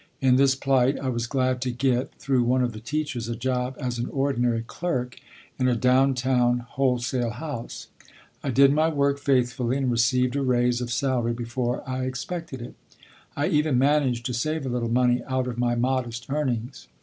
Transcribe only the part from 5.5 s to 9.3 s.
in a downtown wholesale house. I did my work